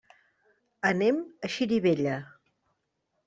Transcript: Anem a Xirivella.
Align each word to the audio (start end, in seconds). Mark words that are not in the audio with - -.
Anem 0.91 1.19
a 1.47 1.51
Xirivella. 1.57 2.17